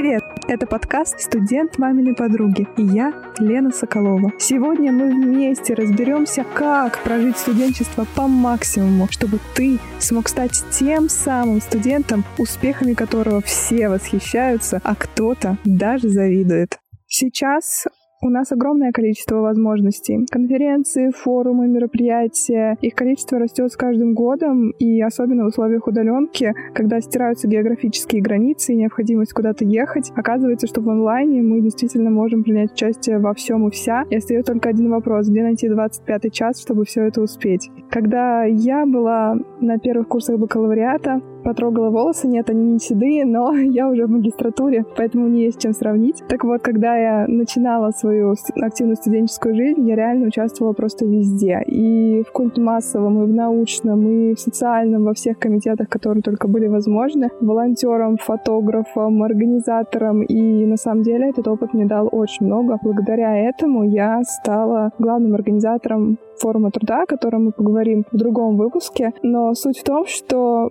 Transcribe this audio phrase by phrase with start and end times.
[0.00, 0.22] Привет!
[0.46, 4.30] Это подкаст «Студент маминой подруги» и я, Лена Соколова.
[4.38, 11.60] Сегодня мы вместе разберемся, как прожить студенчество по максимуму, чтобы ты смог стать тем самым
[11.60, 16.78] студентом, успехами которого все восхищаются, а кто-то даже завидует.
[17.08, 17.88] Сейчас
[18.20, 20.26] у нас огромное количество возможностей.
[20.30, 22.76] Конференции, форумы, мероприятия.
[22.80, 28.72] Их количество растет с каждым годом, и особенно в условиях удаленки, когда стираются географические границы
[28.72, 33.68] и необходимость куда-то ехать, оказывается, что в онлайне мы действительно можем принять участие во всем
[33.68, 34.04] и вся.
[34.10, 37.70] И остается только один вопрос, где найти 25 час, чтобы все это успеть.
[37.90, 42.28] Когда я была на первых курсах бакалавриата, потрогала волосы.
[42.28, 46.22] Нет, они не седые, но я уже в магистратуре, поэтому мне есть чем сравнить.
[46.28, 51.62] Так вот, когда я начинала свою активную студенческую жизнь, я реально участвовала просто везде.
[51.66, 56.66] И в культмассовом, и в научном, и в социальном, во всех комитетах, которые только были
[56.66, 57.28] возможны.
[57.40, 60.22] Волонтером, фотографом, организатором.
[60.22, 62.78] И на самом деле этот опыт мне дал очень много.
[62.82, 69.12] Благодаря этому я стала главным организатором форума труда, о котором мы поговорим в другом выпуске.
[69.22, 70.70] Но суть в том, что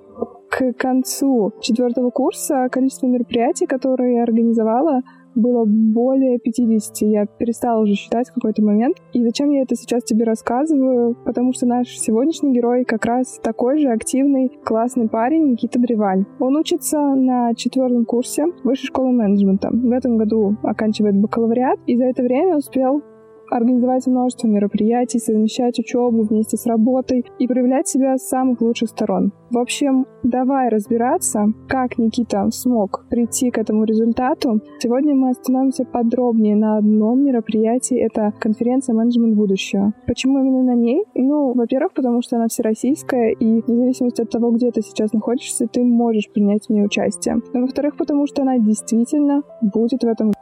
[0.50, 5.02] к концу четвертого курса количество мероприятий, которые я организовала,
[5.38, 7.02] было более 50.
[7.02, 8.98] Я перестала уже считать в какой-то момент.
[9.14, 11.16] И зачем я это сейчас тебе рассказываю?
[11.26, 16.26] Потому что наш сегодняшний герой как раз такой же активный, классный парень Никита Древаль.
[16.40, 19.70] Он учится на четвертом курсе высшей школы менеджмента.
[19.72, 23.04] В этом году оканчивает бакалавриат и за это время успел
[23.50, 29.32] организовать множество мероприятий, совмещать учебу вместе с работой и проявлять себя с самых лучших сторон.
[29.50, 34.62] В общем, давай разбираться, как Никита смог прийти к этому результату.
[34.80, 37.98] Сегодня мы остановимся подробнее на одном мероприятии.
[37.98, 39.94] Это конференция «Менеджмент будущего».
[40.06, 41.06] Почему именно на ней?
[41.16, 45.68] Ну, во-первых, потому что она всероссийская, и вне зависимости от того, где ты сейчас находишься,
[45.68, 47.38] ты можешь принять в ней участие.
[47.54, 50.34] Но, во-вторых, потому что она действительно будет в этом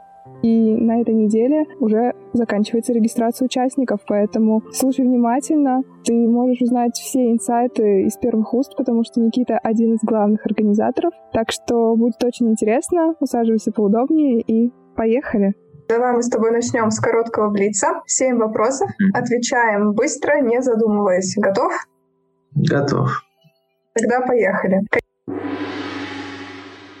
[0.42, 5.82] и на этой неделе уже заканчивается регистрация участников, поэтому слушай внимательно.
[6.04, 11.12] Ты можешь узнать все инсайты из первых уст, потому что Никита один из главных организаторов.
[11.32, 13.14] Так что будет очень интересно.
[13.20, 15.54] Усаживайся поудобнее и поехали.
[15.88, 18.02] Давай мы с тобой начнем с короткого блица.
[18.06, 18.90] Семь вопросов.
[19.14, 21.36] Отвечаем быстро, не задумываясь.
[21.36, 21.72] Готов?
[22.54, 23.22] Готов.
[23.94, 24.80] Тогда поехали.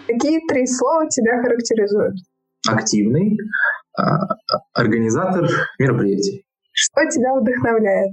[0.06, 2.14] Какие три слова тебя характеризуют?
[2.68, 3.36] Активный
[3.96, 4.36] а,
[4.72, 6.44] организатор мероприятий.
[6.72, 8.12] Что тебя вдохновляет?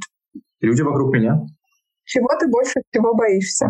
[0.61, 1.41] Люди вокруг меня.
[2.05, 3.67] Чего ты больше всего боишься?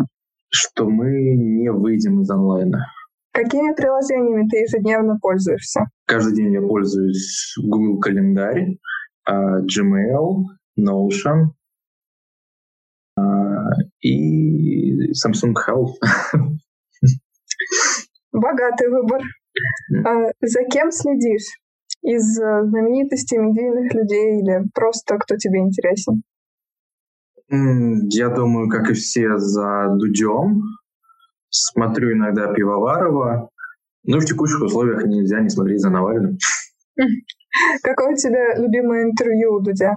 [0.48, 2.86] Что мы не выйдем из онлайна.
[3.32, 5.86] Какими приложениями ты ежедневно пользуешься?
[6.06, 8.78] Каждый день я пользуюсь Google календарь,
[9.24, 10.44] а, Gmail,
[10.78, 11.50] Notion
[13.16, 13.70] а,
[14.00, 15.94] и Samsung Health.
[18.32, 19.22] Богатый выбор.
[20.04, 21.58] А за кем следишь?
[22.02, 26.22] Из э, знаменитостей, медийных людей или просто кто тебе интересен?
[27.48, 30.62] Я думаю, как и все, за Дудем.
[31.50, 33.48] Смотрю иногда Пивоварова.
[34.04, 36.36] Ну, в текущих условиях нельзя не смотреть за Навальным.
[37.82, 39.94] Какое у тебя любимое интервью у Дудя?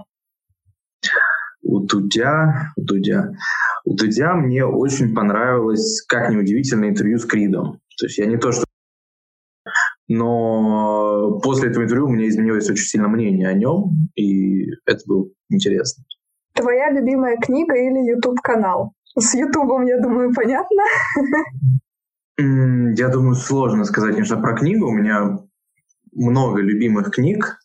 [1.62, 3.32] У Дудя, у Дудя.
[3.84, 7.80] У Дудя мне очень понравилось, как неудивительно, интервью с Кридом.
[7.98, 8.64] То есть я не то, что
[10.08, 15.28] но после этого интервью у меня изменилось очень сильно мнение о нем, и это было
[15.50, 16.04] интересно.
[16.54, 18.92] Твоя любимая книга или YouTube-канал?
[19.16, 20.82] С Ютубом, я думаю, понятно.
[22.38, 24.86] Я думаю, сложно сказать, конечно, про книгу.
[24.86, 25.38] У меня
[26.12, 27.58] много любимых книг.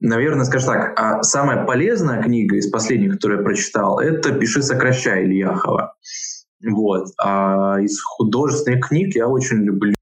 [0.00, 5.24] Наверное, скажем так, а самая полезная книга из последних, которую я прочитал, это «Пиши, сокращай»
[5.24, 5.94] Ильяхова.
[6.64, 7.08] Вот.
[7.20, 9.94] А из художественных книг я очень люблю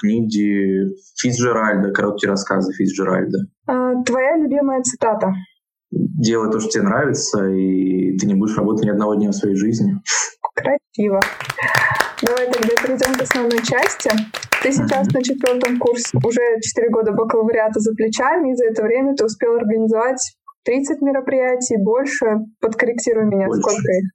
[0.00, 0.86] книги
[1.20, 3.38] Фицджеральда, короткие рассказы Фицджеральда.
[3.66, 5.32] А, твоя любимая цитата?
[5.90, 9.56] Делай то, что тебе нравится, и ты не будешь работать ни одного дня в своей
[9.56, 9.94] жизни.
[10.54, 11.20] Красиво.
[12.22, 14.10] Давай тогда перейдем к основной части.
[14.62, 19.16] Ты сейчас на четвертом курсе, уже 4 года бакалавриата за плечами, и за это время
[19.16, 22.26] ты успел организовать 30 мероприятий, больше.
[22.60, 23.62] Подкорректируй меня, больше.
[23.62, 24.10] сколько их?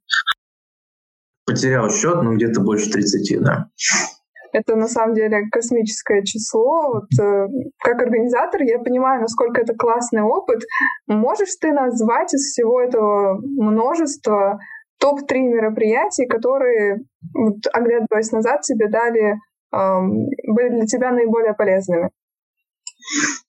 [1.44, 3.70] Потерял счет, но где-то больше 30, да.
[4.56, 6.94] Это на самом деле космическое число.
[6.94, 7.46] Вот, э,
[7.78, 10.62] как организатор я понимаю, насколько это классный опыт.
[11.06, 14.58] Можешь ты назвать из всего этого множества
[14.98, 17.00] топ-3 мероприятий, которые,
[17.34, 19.34] вот, оглядываясь назад, тебе дали,
[19.74, 22.08] эм, были для тебя наиболее полезными?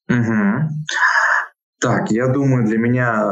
[0.09, 0.69] Угу.
[1.79, 3.31] Так, я думаю, для меня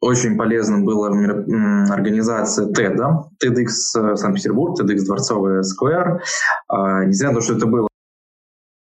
[0.00, 2.98] очень полезным была организация TED,
[3.42, 6.22] TEDx Санкт-Петербург, TEDx Дворцовая Сквер.
[6.70, 7.88] Несмотря на то, что это было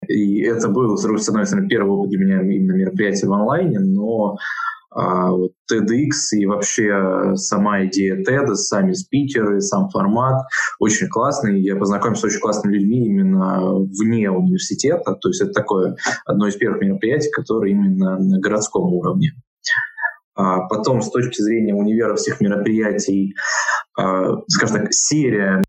[0.08, 4.38] И это был, с одной стороны, первый опыт для меня именно мероприятия в онлайне, но
[4.96, 5.32] а,
[5.72, 10.46] TEDx и вообще сама идея TED, сами спикеры, сам формат
[10.80, 11.62] очень классный.
[11.62, 15.16] Я познакомился с очень классными людьми именно вне университета.
[15.16, 15.96] То есть это такое
[16.26, 19.32] одно из первых мероприятий, которое именно на городском уровне.
[20.36, 23.36] А потом, с точки зрения универа всех мероприятий,
[23.98, 25.62] а, скажем так, серия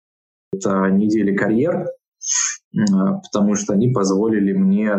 [0.52, 1.86] —это недели карьер,
[2.92, 4.94] а, потому что они позволили мне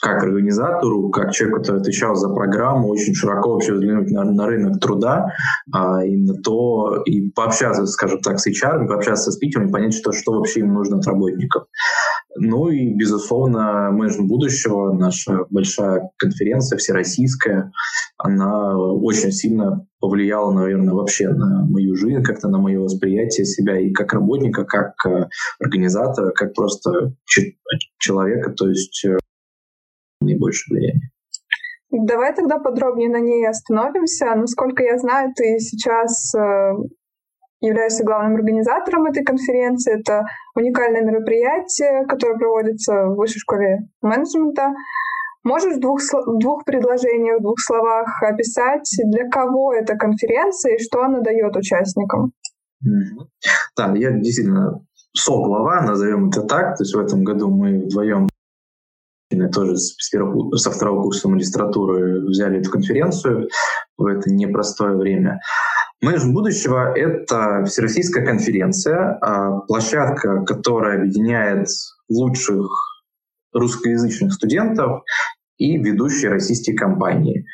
[0.00, 4.78] как организатору, как человеку, который отвечал за программу, очень широко вообще взглянуть на, на рынок
[4.78, 5.32] труда
[5.72, 10.12] а, и на то, и пообщаться, скажем так, с HR, пообщаться с спикерами, понять, что,
[10.12, 11.64] что вообще им нужно от работников.
[12.38, 17.72] Ну и, безусловно, менеджмент будущего, наша большая конференция всероссийская,
[18.18, 23.92] она очень сильно повлияла, наверное, вообще на мою жизнь, как-то на мое восприятие себя и
[23.92, 25.28] как работника, как э,
[25.58, 27.14] организатора, как просто
[27.98, 28.52] человека.
[28.52, 29.18] То есть э,
[30.20, 31.10] наибольшее влияние.
[31.90, 34.34] Давай тогда подробнее на ней остановимся.
[34.34, 36.34] Насколько я знаю, ты сейчас
[37.60, 39.98] являешься главным организатором этой конференции.
[39.98, 40.24] Это
[40.54, 44.72] уникальное мероприятие, которое проводится в Высшей школе менеджмента.
[45.44, 50.82] Можешь в двух, в двух предложениях, в двух словах описать, для кого эта конференция и
[50.82, 52.32] что она дает участникам?
[53.76, 56.76] Да, я действительно со-глава, назовем это так.
[56.76, 58.28] То есть в этом году мы вдвоем
[59.48, 63.48] тоже с первого, со второго курса магистратуры взяли эту конференцию
[63.96, 65.40] в это непростое время.
[66.02, 71.68] Менеджмент будущего— это всероссийская конференция, а, площадка, которая объединяет
[72.08, 72.66] лучших
[73.52, 75.02] русскоязычных студентов
[75.56, 77.46] и ведущие российские компании.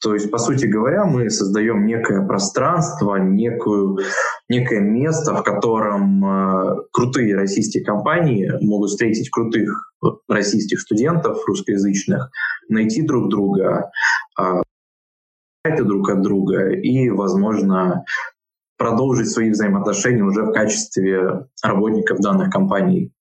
[0.00, 3.98] То есть, по сути говоря, мы создаем некое пространство, некую,
[4.48, 9.92] некое место, в котором э, крутые российские компании могут встретить крутых
[10.28, 12.30] российских студентов русскоязычных,
[12.68, 13.90] найти друг друга,
[14.40, 14.62] э,
[15.82, 18.04] друг от друга и, возможно,
[18.76, 23.12] продолжить свои взаимоотношения уже в качестве работников данных компаний.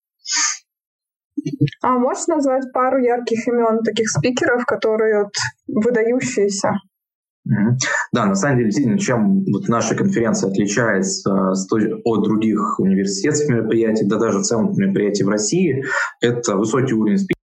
[1.81, 5.33] А можешь назвать пару ярких имен таких спикеров, которые вот
[5.67, 6.73] выдающиеся?
[8.11, 14.17] Да, на самом деле, действительно, чем вот наша конференция отличается от других университетских мероприятий, да
[14.17, 15.85] даже в целом мероприятий в России,
[16.21, 17.36] это высокий уровень спикеров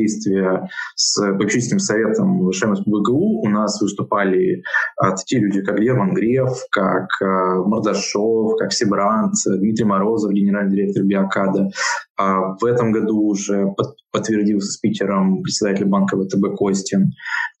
[0.00, 4.62] взаимодействия с попечительским советом ВШМС БГУ у нас выступали
[4.96, 11.04] а, такие люди, как Герман Греф, как а, Мордашов, как Сибрант, Дмитрий Морозов, генеральный директор
[11.04, 11.70] Биокада.
[12.16, 17.12] А в этом году уже под, подтвердился спикером председатель банка ВТБ Костин.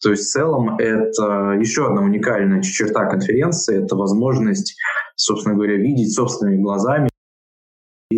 [0.02, 4.76] То есть в целом это еще одна уникальная черта конференции, это возможность,
[5.16, 7.10] собственно говоря, видеть собственными глазами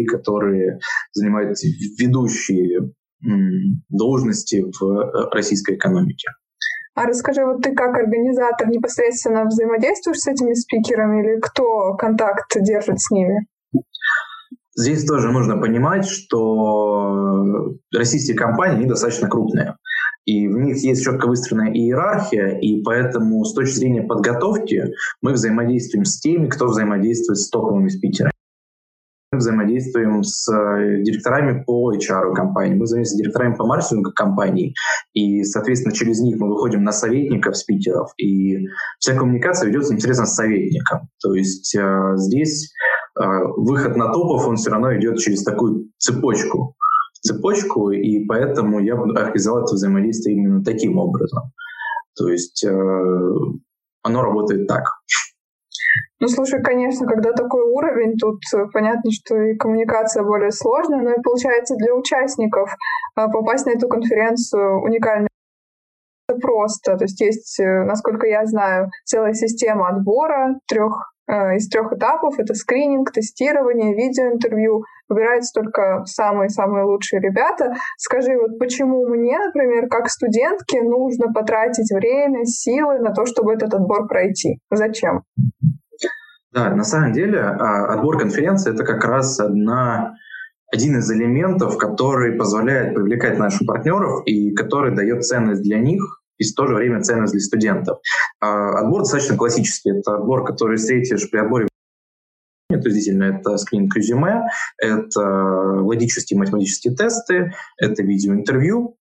[0.06, 0.78] которые
[1.12, 1.58] занимают
[1.98, 2.92] ведущие
[3.88, 6.28] должности в э, российской экономике.
[6.94, 13.00] А расскажи, вот ты как организатор непосредственно взаимодействуешь с этими спикерами или кто контакт держит
[13.00, 13.46] с ними?
[14.76, 19.76] Здесь тоже нужно понимать, что российские компании они достаточно крупные.
[20.24, 24.84] И в них есть четко выстроенная иерархия, и поэтому с точки зрения подготовки
[25.20, 28.32] мы взаимодействуем с теми, кто взаимодействует с топовыми спикерами.
[29.32, 34.74] Мы взаимодействуем с э, директорами по HR компании, мы взаимодействуем с директорами по маркетингу компаний,
[35.14, 38.66] и, соответственно, через них мы выходим на советников, спикеров, и
[38.98, 41.08] вся коммуникация ведется непосредственно с советником.
[41.22, 42.74] То есть э, здесь
[43.18, 43.24] э,
[43.56, 46.76] выход на топов, он все равно идет через такую цепочку,
[47.22, 51.44] цепочку, и поэтому я буду организовать это взаимодействие именно таким образом.
[52.18, 52.70] То есть э,
[54.02, 54.84] оно работает так.
[56.22, 61.10] Ну, слушай, конечно, когда такой уровень, тут э, понятно, что и коммуникация более сложная, но
[61.10, 62.76] и получается для участников
[63.16, 65.26] а, попасть на эту конференцию уникально
[66.40, 66.96] просто.
[66.96, 72.38] То есть есть, э, насколько я знаю, целая система отбора трех э, из трех этапов.
[72.38, 74.84] Это скрининг, тестирование, видеоинтервью.
[75.08, 77.74] Выбираются только самые-самые лучшие ребята.
[77.98, 83.74] Скажи, вот почему мне, например, как студентке, нужно потратить время, силы на то, чтобы этот
[83.74, 84.60] отбор пройти?
[84.70, 85.24] Зачем?
[86.52, 90.16] Да, на самом деле а, отбор конференции— это как раз одна,
[90.70, 96.44] один из элементов, который позволяет привлекать наших партнеров и который дает ценность для них и
[96.44, 97.98] в то же время ценность для студентов.
[98.40, 99.98] А, отбор достаточно классический.
[99.98, 101.68] Это отбор, который встретишь при отборе
[102.68, 108.96] то есть действительно это скрининг резюме, это логические математические тесты, это видеоинтервью.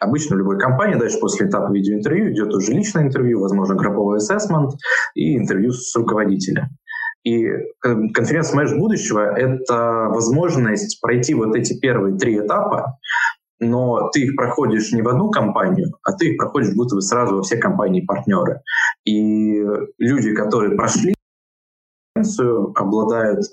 [0.00, 4.72] Обычно в любой компании дальше после этапа видеоинтервью идет уже личное интервью, возможно, групповой ассессмент
[5.14, 6.68] и интервью с руководителем.
[7.24, 7.48] И
[7.80, 12.98] конференция «Мэш будущего»— это возможность пройти вот эти первые три этапа,
[13.58, 17.36] но ты их проходишь не в одну компанию, а ты их проходишь будто бы сразу
[17.36, 18.62] во все компании-партнеры.
[19.04, 19.62] И
[19.98, 21.14] люди, которые прошли
[22.14, 23.44] конференцию, обладают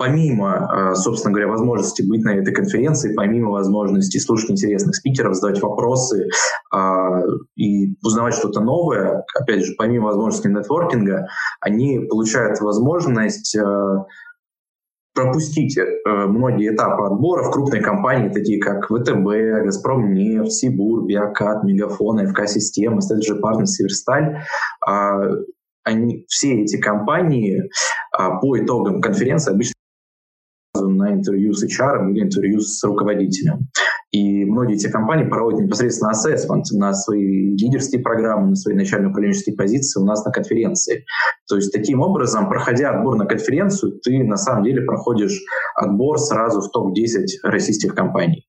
[0.00, 5.60] помимо, э, собственно говоря, возможности быть на этой конференции, помимо возможности слушать интересных спикеров, задавать
[5.60, 6.26] вопросы
[6.72, 7.20] а,
[7.54, 11.28] и узнавать что-то новое, опять же, помимо возможности нетворкинга,
[11.60, 14.04] они получают возможность э,
[15.12, 21.62] пропустить э, многие этапы отбора в крупные компании, такие как ВТБ, Газпром нефть, Сибур, Биокат,
[21.62, 24.44] Мегафон, ФК-система, STG Partners, Северсталь.
[24.80, 25.20] А,
[25.84, 27.68] они, все эти компании
[28.12, 29.74] а, по итогам конференции обычно
[30.88, 33.68] на интервью с HR или интервью с руководителем.
[34.12, 39.56] И многие эти компании проводят непосредственно ассессмент на свои лидерские программы, на свои начальные управленческие
[39.56, 41.04] позиции у нас на конференции.
[41.48, 45.40] То есть таким образом, проходя отбор на конференцию, ты на самом деле проходишь
[45.76, 48.46] отбор сразу в топ-10 российских компаний.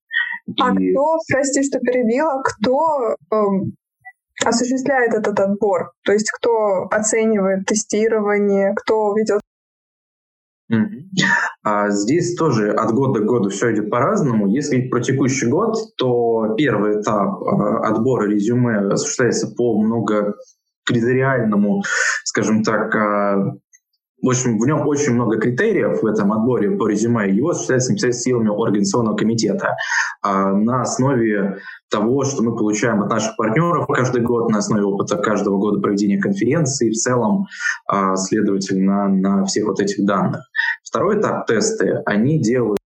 [0.59, 0.91] А И...
[0.93, 3.73] кто, прости, что перебила, кто эм,
[4.43, 5.91] осуществляет этот отбор?
[6.03, 9.41] То есть кто оценивает тестирование, кто ведет
[11.63, 14.47] а здесь тоже от года к году все идет по-разному.
[14.47, 21.83] Если про текущий год, то первый этап а, отбора резюме осуществляется по многокритериальному,
[22.23, 23.55] скажем так, а,
[24.21, 27.31] в общем, в нем очень много критериев в этом отборе по резюме.
[27.31, 29.75] Его осуществляется силами организационного комитета
[30.21, 31.57] а на основе
[31.89, 36.19] того, что мы получаем от наших партнеров каждый год, на основе опыта каждого года проведения
[36.19, 37.47] конференции, в целом,
[37.87, 40.41] а, следовательно, на всех вот этих данных.
[40.83, 42.80] Второй этап тесты, они делают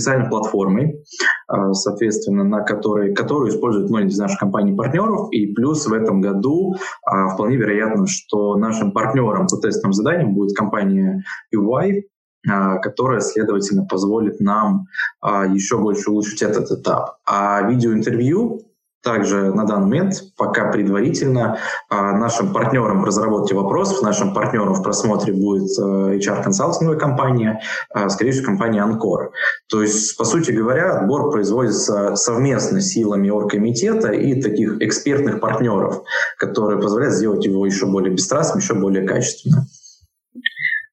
[0.00, 1.04] специальной платформой,
[1.46, 5.28] а, соответственно, на которой, которую используют многие из наших компаний-партнеров.
[5.30, 10.56] И плюс в этом году а, вполне вероятно, что нашим партнером по тестовым заданиям будет
[10.56, 11.22] компания
[11.54, 12.02] UI,
[12.48, 14.86] а, которая, следовательно, позволит нам
[15.22, 17.16] еще больше улучшить этот этап.
[17.26, 18.60] А видеоинтервью
[19.02, 24.82] также на данный момент, пока предварительно, а, нашим партнером в разработке вопросов, нашим партнером в
[24.82, 29.32] просмотре будет э, HR-консалтинговая компания, а, скорее всего, компания Анкор.
[29.68, 36.02] То есть, по сути говоря, отбор производится совместно силами оргкомитета и таких экспертных партнеров,
[36.38, 39.64] которые позволяют сделать его еще более бесстрастным, еще более качественным.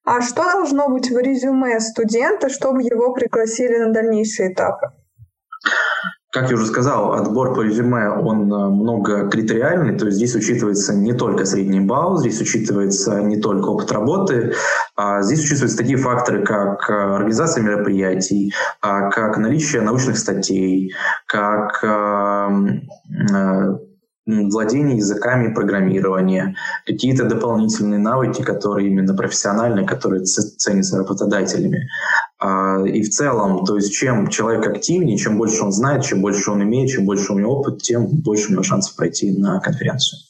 [0.04, 4.86] А что должно быть в резюме студента, чтобы его пригласили на дальнейшие этапы?
[6.38, 10.94] Как я уже сказал, отбор по резюме, он э, много критериальный, то есть здесь учитывается
[10.94, 14.54] не только средний балл, здесь учитывается не только опыт работы,
[14.94, 20.94] а здесь учитываются такие факторы, как э, организация мероприятий, а, как наличие научных статей,
[21.26, 22.88] как эм,
[23.32, 23.78] э,
[24.28, 26.54] владение языками программирования,
[26.86, 31.88] какие-то дополнительные навыки, которые именно профессиональные, которые ценятся работодателями.
[32.40, 36.50] А, и в целом, то есть чем человек активнее, чем больше он знает, чем больше
[36.50, 40.20] он имеет, чем больше у него опыт, тем больше у него шансов пройти на конференцию.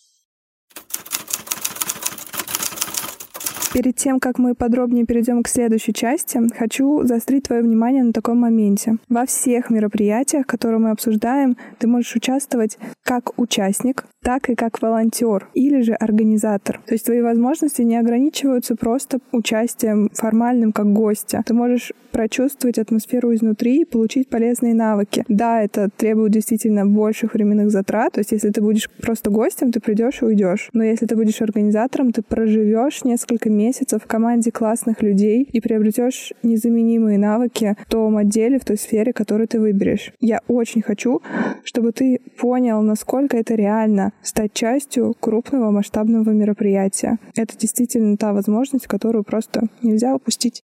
[3.73, 8.39] Перед тем, как мы подробнее перейдем к следующей части, хочу заострить твое внимание на таком
[8.39, 8.97] моменте.
[9.11, 15.49] Во всех мероприятиях, которые мы обсуждаем, ты можешь участвовать как участник, так и как волонтер
[15.55, 16.81] или же организатор.
[16.87, 21.43] То есть твои возможности не ограничиваются просто участием формальным как гостя.
[21.47, 25.25] Ты можешь прочувствовать атмосферу изнутри и получить полезные навыки.
[25.29, 28.15] Да, это требует действительно больших временных затрат.
[28.15, 30.71] То есть если ты будешь просто гостем, ты придешь и уйдешь.
[30.73, 36.33] Но если ты будешь организатором, ты проживешь несколько месяцев в команде классных людей и приобретешь
[36.43, 40.13] незаменимые навыки в том отделе, в той сфере, которую ты выберешь.
[40.21, 41.21] Я очень хочу,
[41.65, 47.19] чтобы ты понял, насколько это реально стать частью крупного масштабного мероприятия.
[47.37, 50.63] Это действительно та возможность, которую просто нельзя упустить.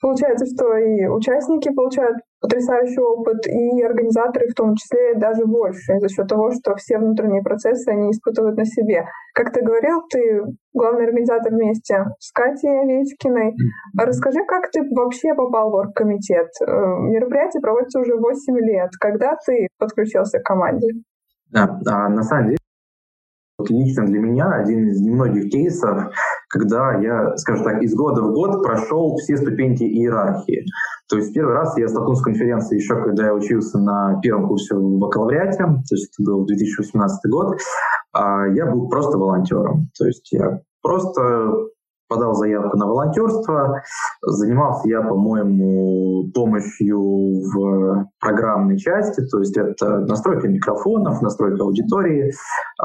[0.00, 6.08] Получается, что и участники получают потрясающий опыт, и организаторы в том числе даже больше, за
[6.08, 9.04] счет того, что все внутренние процессы они испытывают на себе.
[9.34, 13.54] Как ты говорил, ты главный организатор вместе с Катей Овечкиной.
[13.98, 16.48] Расскажи, как ты вообще попал в оргкомитет?
[16.60, 18.90] Э, мероприятие проводится уже 8 лет.
[19.00, 20.88] Когда ты подключился к команде?
[21.50, 22.58] Да, а на самом деле
[23.64, 26.12] лично для меня один из немногих кейсов,
[26.48, 30.64] когда я, скажем так, из года в год прошел все ступеньки иерархии.
[31.08, 34.74] То есть первый раз я столкнулся с конференцией еще, когда я учился на первом курсе
[34.74, 37.56] в бакалавриате, то есть это был 2018 год,
[38.12, 39.88] а я был просто волонтером.
[39.98, 41.52] То есть я просто
[42.08, 43.82] подал заявку на волонтерство.
[44.22, 52.32] Занимался я, по-моему, помощью в программной части, то есть это настройка микрофонов, настройка аудитории,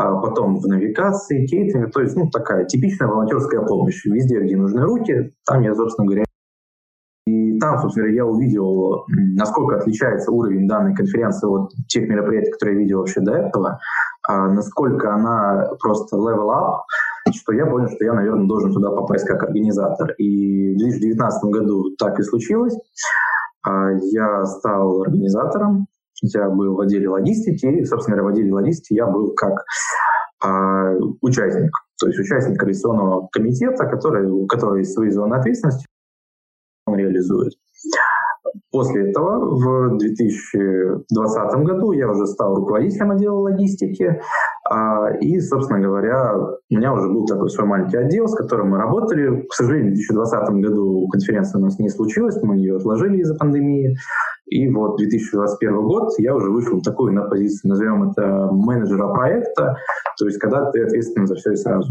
[0.01, 4.03] а потом в навигации, кейтеринг, то есть ну, такая типичная волонтерская помощь.
[4.05, 6.23] Везде, где нужны руки, там я, собственно говоря,
[7.27, 9.05] и там, собственно говоря, я увидел,
[9.37, 13.79] насколько отличается уровень данной конференции от тех мероприятий, которые я видел вообще до этого,
[14.27, 16.79] а насколько она просто level up,
[17.31, 20.11] что я понял, что я, наверное, должен туда попасть как организатор.
[20.17, 22.75] И в 2019 году так и случилось.
[23.63, 25.85] А, я стал организатором,
[26.21, 29.63] я был в отделе логистики, и, собственно говоря, в отделе логистики я был как
[30.43, 35.85] а, участник, то есть участник коалиционного комитета, который, у которого есть свои зоны ответственности,
[36.85, 37.53] он реализует.
[38.71, 44.21] После этого в 2020 году я уже стал руководителем отдела логистики,
[44.69, 48.77] а, и, собственно говоря, у меня уже был такой свой маленький отдел, с которым мы
[48.77, 49.41] работали.
[49.47, 53.97] К сожалению, в 2020 году конференция у нас не случилась, мы ее отложили из-за пандемии.
[54.51, 59.77] И вот 2021 год я уже вышел такую на позицию, назовем это менеджера проекта,
[60.19, 61.89] то есть когда ты ответственен за все и сразу.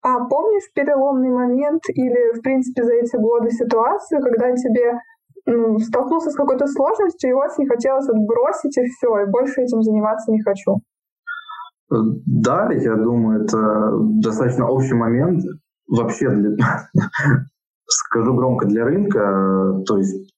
[0.00, 4.98] А помнишь переломный момент или, в принципе, за эти годы ситуацию, когда тебе
[5.44, 10.32] ну, столкнулся с какой-то сложностью, и очень хотелось отбросить и все, и больше этим заниматься
[10.32, 10.80] не хочу?
[11.90, 15.44] Да, я думаю, это достаточно общий момент
[15.86, 16.56] вообще для,
[17.86, 20.31] скажу громко, для рынка, то есть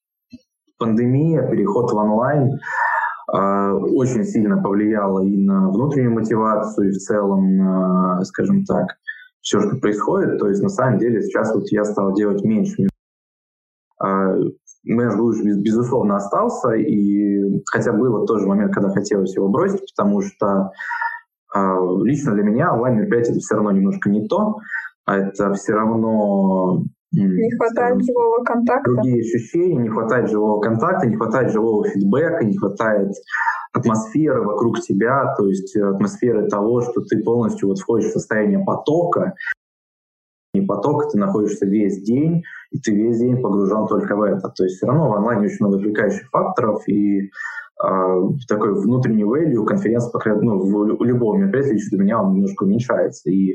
[0.78, 2.58] пандемия, переход в онлайн
[3.32, 8.86] э, очень сильно повлияла и на внутреннюю мотивацию, и в целом скажем так,
[9.40, 10.38] все, что происходит.
[10.38, 12.88] То есть на самом деле сейчас вот я стал делать меньше.
[14.86, 20.72] Луч, безусловно, остался, и хотя был тоже момент, когда хотелось его бросить, потому что
[21.54, 24.58] а, лично для меня онлайн-мероприятие все равно немножко не то,
[25.06, 26.82] а это все равно
[27.22, 28.90] не хватает скажем, живого контакта.
[28.90, 33.12] Другие ощущения, не хватает живого контакта, не хватает живого фидбэка, не хватает
[33.72, 39.34] атмосферы вокруг тебя, то есть атмосферы того, что ты полностью вот входишь в состояние потока,
[40.54, 44.48] не поток, ты находишься весь день, и ты весь день погружен только в это.
[44.48, 47.28] То есть все равно в онлайне очень много отвлекающих факторов, и э,
[48.48, 50.10] такой внутренний value конференции,
[50.40, 53.30] ну, в, у любого мероприятия лично для меня он немножко уменьшается.
[53.30, 53.54] И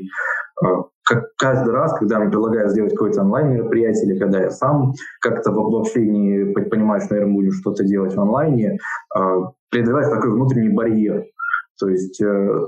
[1.10, 6.06] как каждый раз, когда мне предлагают сделать какое-то онлайн-мероприятие, или когда я сам как-то вообще
[6.06, 8.78] не понимаю, что, наверное, будем что-то делать в онлайне,
[9.16, 9.20] э,
[9.70, 11.24] преодолеваешь такой внутренний барьер.
[11.78, 12.66] То есть э,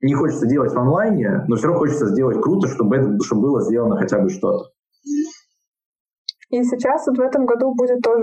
[0.00, 3.62] не хочется делать в онлайне, но все равно хочется сделать круто, чтобы это чтобы было
[3.62, 4.70] сделано хотя бы что-то.
[6.50, 8.22] И сейчас вот в этом году будет тоже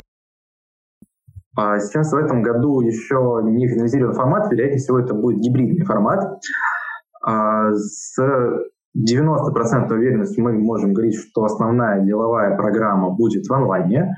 [1.57, 6.39] а сейчас в этом году еще не финализирован формат, вероятнее всего это будет гибридный формат.
[7.21, 8.17] А с
[8.97, 14.15] 90% уверенностью мы можем говорить, что основная деловая программа будет в онлайне.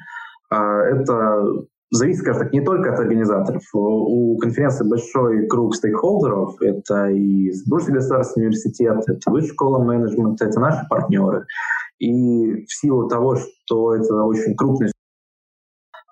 [0.49, 1.43] А это
[1.91, 3.63] зависит, скажем так, не только от организаторов.
[3.73, 6.61] У конференции большой круг стейкхолдеров.
[6.61, 11.45] Это и Бурский государственный университет, это Высшая школа менеджмента, это наши партнеры.
[11.99, 14.91] И в силу того, что это очень крупный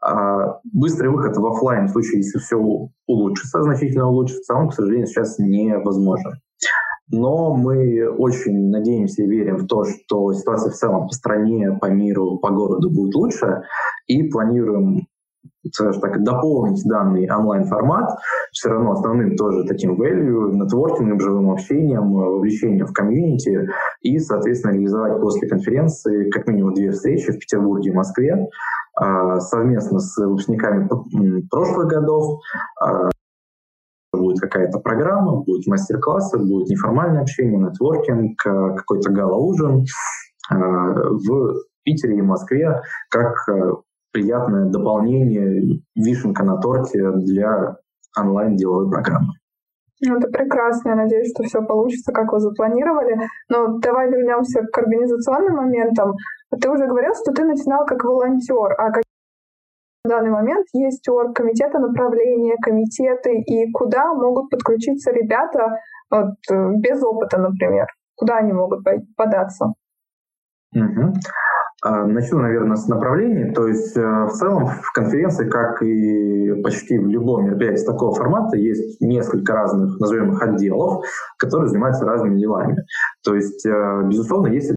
[0.02, 2.58] а, быстрый выход в офлайн в случае, если все
[3.08, 6.34] улучшится, значительно улучшится, он, к сожалению, сейчас невозможен.
[7.12, 11.88] Но мы очень надеемся и верим в то, что ситуация в целом по стране, по
[11.88, 13.63] миру, по городу будет лучше,
[14.08, 15.08] и планируем
[15.74, 18.17] скажем так, дополнить данный онлайн-формат,
[18.52, 23.69] все равно основным тоже таким value, нетворкингом, живым общением, вовлечением в комьюнити
[24.02, 28.48] и, соответственно, реализовать после конференции как минимум две встречи в Петербурге и Москве
[28.95, 30.88] а, совместно с выпускниками
[31.50, 32.39] прошлых годов.
[34.39, 39.86] Какая-то программа, будут мастер-классы, будет неформальное общение, нетворкинг, а, какой-то гала-ужин
[40.52, 43.36] в Питере и Москве как
[44.12, 47.78] приятное дополнение, вишенка на торте для
[48.17, 49.34] онлайн-деловой программы.
[50.02, 50.89] Ну, это прекрасно.
[50.89, 53.17] Я надеюсь, что все получится, как вы запланировали.
[53.49, 56.13] Но давай вернемся к организационным моментам.
[56.62, 58.73] Ты уже говорил, что ты начинал как волонтер.
[58.78, 59.04] А как
[60.10, 65.80] данный момент есть орг комитета направления, комитеты, и куда могут подключиться ребята
[66.12, 67.88] вот, э, без опыта, например?
[68.15, 68.84] Куда они могут
[69.15, 69.74] податься?
[70.76, 71.13] Угу.
[71.82, 73.54] Начну, наверное, с направлений.
[73.54, 78.58] То есть э, в целом в конференции, как и почти в любом мероприятии такого формата,
[78.58, 81.06] есть несколько разных, назовем их, отделов,
[81.38, 82.76] которые занимаются разными делами.
[83.24, 84.76] То есть, э, безусловно, есть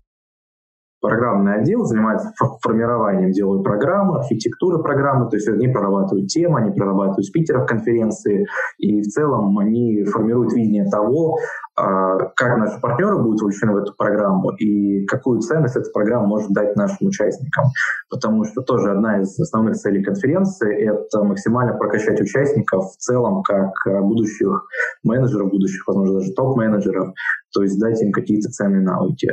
[1.02, 7.26] программный отдел занимается формированием деловой программы, архитектуры программы, то есть они прорабатывают темы, они прорабатывают
[7.26, 8.46] спикеров конференции,
[8.78, 11.38] и в целом они формируют видение того,
[11.76, 16.50] а, как наши партнеры будут вовлечены в эту программу и какую ценность эта программа может
[16.52, 17.64] дать нашим участникам.
[18.08, 23.72] Потому что тоже одна из основных целей конференции— это максимально прокачать участников в целом как
[23.86, 24.66] а, будущих
[25.02, 27.12] менеджеров, будущих, возможно, даже топ-менеджеров,
[27.52, 29.32] то есть дать им какие-то ценные навыки.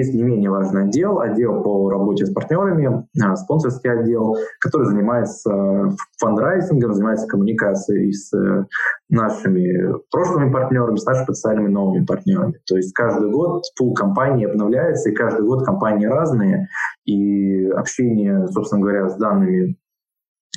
[0.00, 5.90] Есть не менее важный отдел, отдел по работе с партнерами, а, спонсорский отдел, который занимается
[6.18, 8.64] фандрайзингом, занимается коммуникацией с э,
[9.10, 12.54] нашими прошлыми партнерами, с нашими потенциальными новыми партнерами.
[12.66, 16.68] То есть каждый год пул компании обновляется, и каждый год компании разные,
[17.04, 19.76] и общение, собственно говоря, с данными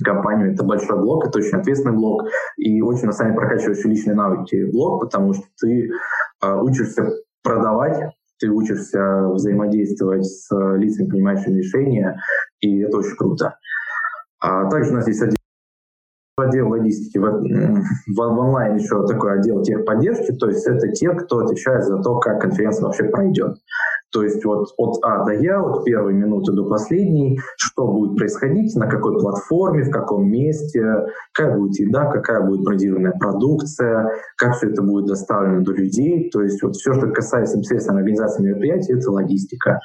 [0.05, 4.15] компаниями это большой блок, это очень ответственный блок, и очень на самом деле прокачивающий личные
[4.15, 5.89] навыки блок, потому что ты
[6.41, 7.09] э, учишься
[7.43, 12.21] продавать ты учишься взаимодействовать с лицами, принимающими решения,
[12.59, 13.57] и это очень круто.
[14.39, 15.37] А также у нас есть отдел
[16.35, 21.39] отдел логистики, в, в, в онлайн еще такой отдел техподдержки, то есть это те, кто
[21.39, 23.57] отвечает за то, как конференция вообще пройдет.
[24.13, 28.75] То есть вот от А до Я, от первой минуты до последней, что будет происходить,
[28.75, 30.83] на какой платформе, в каком месте,
[31.33, 36.29] какая будет еда, какая будет брендированная продукция, как все это будет доставлено до людей.
[36.29, 39.79] То есть вот все, что касается непосредственно организации мероприятий, это логистика.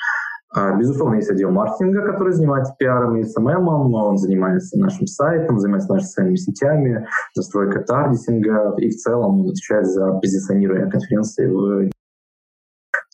[0.50, 5.92] А, безусловно, есть отдел маркетинга, который занимается пиаром и СММ, он занимается нашим сайтом, занимается
[5.92, 11.90] нашими социальными сетями, настройкой таргетинга, и в целом он отвечает за позиционирование конференции в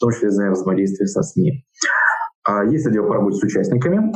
[0.05, 1.65] том числе за взаимодействие со СМИ.
[2.47, 4.13] А есть отдел по работе с участниками,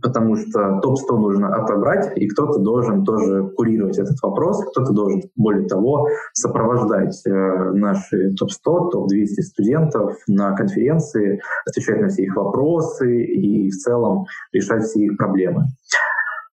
[0.00, 5.66] потому что топ-100 нужно отобрать, и кто-то должен тоже курировать этот вопрос, кто-то должен, более
[5.66, 7.30] того, сопровождать э,
[7.72, 14.84] наши топ-100, топ-200 студентов на конференции, отвечать на все их вопросы и в целом решать
[14.84, 15.64] все их проблемы.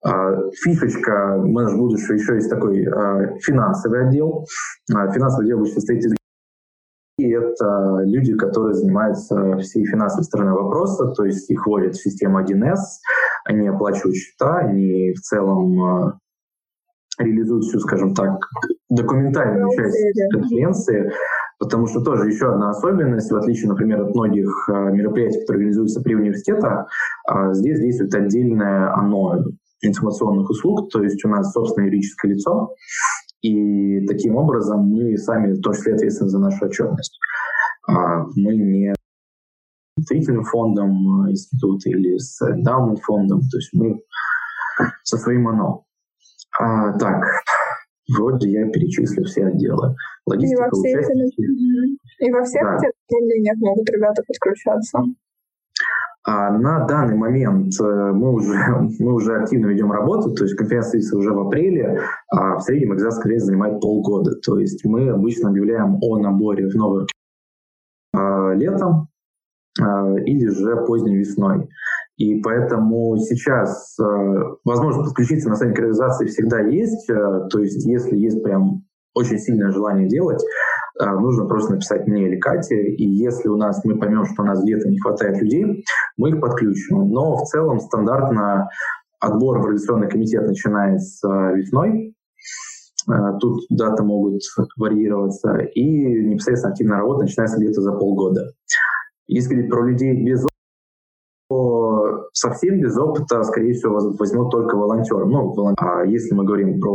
[0.03, 4.45] А, фишечка менеджер будущего еще есть такой а, финансовый отдел.
[4.93, 6.13] А, финансовый отдел будет состоять из
[7.25, 12.39] и это люди, которые занимаются всей финансовой стороной вопроса, то есть их вводят в систему
[12.39, 12.77] 1С,
[13.45, 16.13] они оплачивают счета, они в целом э,
[17.19, 18.39] реализуют всю, скажем так,
[18.89, 19.97] документальную часть
[20.31, 21.11] конференции,
[21.59, 26.01] потому что тоже еще одна особенность, в отличие, например, от многих э, мероприятий, которые организуются
[26.01, 26.87] при университетах,
[27.27, 29.43] а здесь действует отдельное оно
[29.81, 32.73] информационных услуг, то есть у нас собственное юридическое лицо,
[33.45, 37.19] и таким образом мы сами в том числе ответственны за нашу отчетность.
[37.87, 38.93] А мы не
[40.01, 44.01] строительным фондом а, института или с даунинг фондом, то есть мы
[45.03, 45.85] со своим оно.
[46.59, 47.23] А, так,
[48.13, 49.95] вроде я перечислил все отделы.
[50.25, 51.41] Логистика, и во всех, участники.
[52.19, 52.71] И во всех да.
[52.73, 54.99] направлениях могут ребята подключаться.
[56.27, 58.55] А на данный момент э, мы уже,
[58.99, 63.11] мы уже активно ведем работу, то есть конференция уже в апреле, а в среднем экзамен
[63.11, 64.35] скорее занимает полгода.
[64.43, 67.05] То есть мы обычно объявляем о наборе в новый
[68.15, 69.09] а, летом
[69.79, 71.69] а, или же поздней весной.
[72.17, 74.03] И поэтому сейчас э,
[74.63, 77.09] возможность подключиться на сайте реализации всегда есть.
[77.09, 80.41] Э, то есть если есть прям очень сильное желание делать,
[80.99, 84.63] нужно просто написать мне или Кате, и если у нас мы поймем, что у нас
[84.63, 85.83] где-то не хватает людей,
[86.17, 87.09] мы их подключим.
[87.09, 88.69] Но в целом стандартно
[89.19, 92.15] отбор в организационный комитет начинается весной,
[93.07, 94.41] а, Тут даты могут
[94.77, 95.83] варьироваться, и
[96.25, 98.51] непосредственно активная работа начинается где-то за полгода.
[99.27, 100.45] Если говорить про людей без
[102.33, 105.25] совсем без опыта, скорее всего, возьмут только волонтеры.
[105.25, 106.91] Ну, а если мы говорим про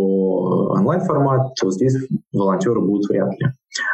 [0.77, 1.97] онлайн-формат, то здесь
[2.33, 3.47] волонтеры будут вряд ли.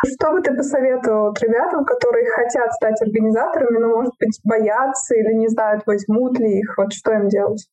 [0.04, 5.48] Что бы ты посоветовал ребятам, которые хотят стать организаторами, но, может быть, боятся или не
[5.48, 6.74] знают, возьмут ли их?
[6.78, 7.66] Вот что им делать?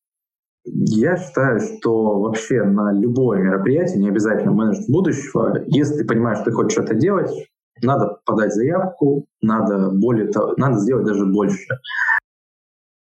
[0.65, 6.51] Я считаю, что вообще на любое мероприятие, не обязательно менеджер будущего, если ты понимаешь, что
[6.51, 7.31] ты хочешь это делать,
[7.81, 11.67] надо подать заявку, надо более того, надо сделать даже больше.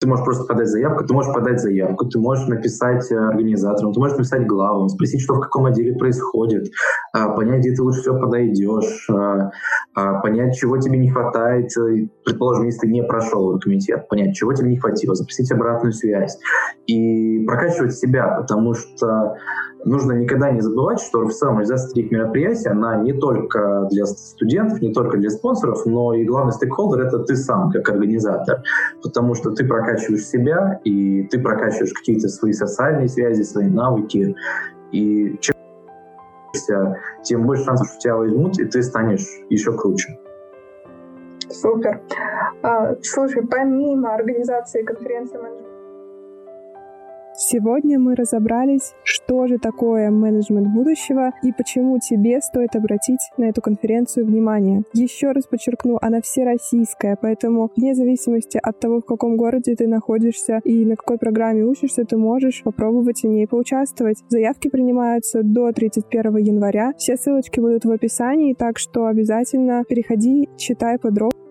[0.04, 4.00] Ты можешь просто подать заявку, ты можешь подать заявку, ты можешь написать э, организаторам, ты
[4.00, 6.70] можешь написать главам, спросить, что в каком отделе происходит,
[7.14, 9.50] а, понять, где ты лучше всего подойдешь, а,
[9.94, 14.52] а, понять, чего тебе не хватает, э, предположим, если ты не прошел комитет, понять, чего
[14.52, 16.38] тебе не хватило, запросить обратную связь
[16.86, 19.36] и прокачивать себя, потому что
[19.84, 24.92] нужно никогда не забывать, что в организация таких мероприятий, она не только для студентов, не
[24.92, 28.62] только для спонсоров, но и главный стейкхолдер— это ты сам, как организатор.
[29.02, 34.34] Потому что ты прокачиваешь себя, и ты прокачиваешь какие-то свои социальные связи, свои навыки.
[34.92, 35.54] И чем
[37.24, 40.18] тем больше шансов, что тебя возьмут, и ты станешь еще круче.
[41.48, 42.00] Супер.
[42.62, 45.73] А, слушай, помимо организации конференции менеджмента
[47.36, 53.60] Сегодня мы разобрались, что же такое менеджмент будущего и почему тебе стоит обратить на эту
[53.60, 54.84] конференцию внимание.
[54.92, 60.60] Еще раз подчеркну, она всероссийская, поэтому вне зависимости от того, в каком городе ты находишься
[60.62, 64.22] и на какой программе учишься, ты можешь попробовать в ней поучаствовать.
[64.28, 66.92] Заявки принимаются до 31 января.
[66.98, 71.43] Все ссылочки будут в описании, так что обязательно переходи, читай подробно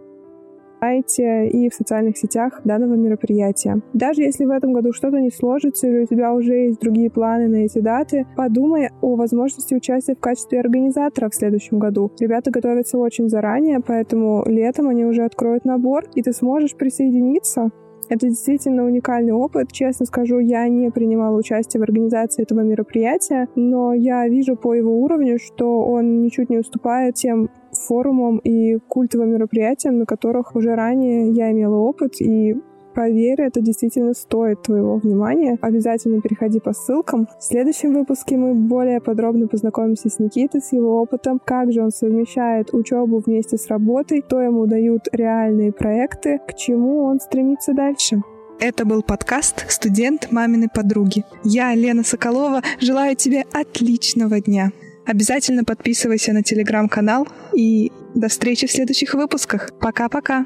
[0.83, 3.81] сайте и в социальных сетях данного мероприятия.
[3.93, 7.47] Даже если в этом году что-то не сложится или у тебя уже есть другие планы
[7.47, 12.11] на эти даты, подумай о возможности участия в качестве организатора в следующем году.
[12.19, 17.71] Ребята готовятся очень заранее, поэтому летом они уже откроют набор, и ты сможешь присоединиться.
[18.09, 19.71] Это действительно уникальный опыт.
[19.71, 24.99] Честно скажу, я не принимала участие в организации этого мероприятия, но я вижу по его
[25.01, 27.49] уровню, что он ничуть не уступает тем
[27.87, 32.55] форумам и культовым мероприятиям, на которых уже ранее я имела опыт, и
[32.93, 35.57] Поверь, это действительно стоит твоего внимания.
[35.61, 37.27] Обязательно переходи по ссылкам.
[37.39, 41.89] В следующем выпуске мы более подробно познакомимся с Никитой, с его опытом, как же он
[41.89, 48.21] совмещает учебу вместе с работой, то ему дают реальные проекты, к чему он стремится дальше.
[48.59, 51.25] Это был подкаст «Студент маминой подруги».
[51.43, 54.71] Я, Лена Соколова, желаю тебе отличного дня.
[55.05, 59.71] Обязательно подписывайся на телеграм-канал и до встречи в следующих выпусках.
[59.79, 60.45] Пока-пока!